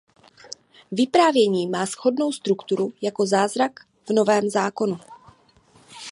[0.91, 4.99] Vyprávění má shodnou strukturu jako zázrak v Novém zákonu.